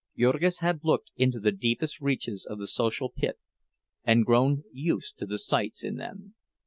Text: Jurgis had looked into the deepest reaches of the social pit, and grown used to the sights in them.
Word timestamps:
Jurgis 0.17 0.61
had 0.61 0.79
looked 0.83 1.11
into 1.15 1.39
the 1.39 1.51
deepest 1.51 1.99
reaches 2.01 2.43
of 2.43 2.57
the 2.57 2.67
social 2.67 3.07
pit, 3.07 3.37
and 4.03 4.25
grown 4.25 4.63
used 4.73 5.19
to 5.19 5.27
the 5.27 5.37
sights 5.37 5.83
in 5.83 5.97
them. 5.97 6.33